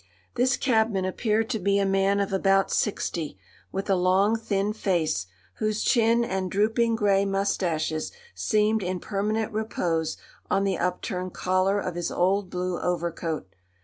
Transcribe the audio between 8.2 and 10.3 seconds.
seemed in permanent repose